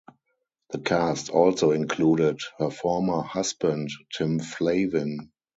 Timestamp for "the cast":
0.71-1.29